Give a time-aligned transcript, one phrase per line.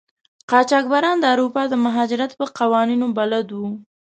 [0.51, 3.71] قاچاقبران د اروپا د مهاجرت په قوانینو بلد وو.